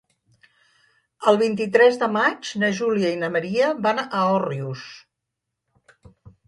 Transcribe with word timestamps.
El 1.31 1.37
vint-i-tres 1.41 2.01
de 2.05 2.09
maig 2.15 2.55
na 2.65 2.73
Júlia 2.81 3.13
i 3.17 3.21
na 3.25 3.31
Maria 3.37 3.69
van 3.89 4.05
a 4.07 4.27
Òrrius. 4.33 4.89